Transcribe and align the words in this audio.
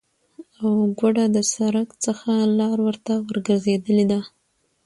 او 0.61 0.69
گوډه 0.99 1.25
د 1.35 1.37
سرک 1.53 1.89
څخه 2.05 2.31
لار 2.59 2.77
ورته 2.87 3.13
ورگرځیدلې 3.27 4.05
ده، 4.11 4.19